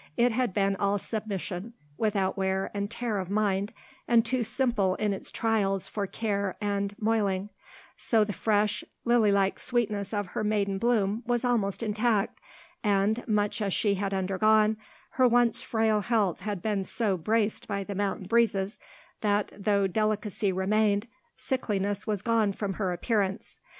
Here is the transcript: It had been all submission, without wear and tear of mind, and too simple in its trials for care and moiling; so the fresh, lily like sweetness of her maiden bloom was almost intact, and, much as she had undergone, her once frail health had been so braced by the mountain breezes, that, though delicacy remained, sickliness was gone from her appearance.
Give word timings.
It 0.17 0.31
had 0.31 0.51
been 0.51 0.75
all 0.77 0.97
submission, 0.97 1.73
without 1.95 2.35
wear 2.35 2.71
and 2.73 2.89
tear 2.89 3.19
of 3.19 3.29
mind, 3.29 3.71
and 4.07 4.25
too 4.25 4.43
simple 4.43 4.95
in 4.95 5.13
its 5.13 5.29
trials 5.29 5.87
for 5.87 6.07
care 6.07 6.57
and 6.59 6.95
moiling; 6.99 7.51
so 7.97 8.23
the 8.23 8.33
fresh, 8.33 8.83
lily 9.05 9.31
like 9.31 9.59
sweetness 9.59 10.11
of 10.11 10.29
her 10.29 10.43
maiden 10.43 10.79
bloom 10.79 11.21
was 11.27 11.45
almost 11.45 11.83
intact, 11.83 12.41
and, 12.83 13.23
much 13.27 13.61
as 13.61 13.75
she 13.75 13.93
had 13.93 14.11
undergone, 14.11 14.77
her 15.11 15.27
once 15.27 15.61
frail 15.61 16.01
health 16.01 16.39
had 16.39 16.63
been 16.63 16.83
so 16.83 17.15
braced 17.15 17.67
by 17.67 17.83
the 17.83 17.93
mountain 17.93 18.25
breezes, 18.25 18.79
that, 19.19 19.51
though 19.55 19.85
delicacy 19.85 20.51
remained, 20.51 21.05
sickliness 21.37 22.07
was 22.07 22.23
gone 22.23 22.51
from 22.53 22.73
her 22.73 22.91
appearance. 22.91 23.59